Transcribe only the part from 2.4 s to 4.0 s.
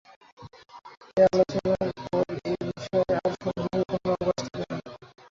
এ বিষয়ে আর সন্দেহের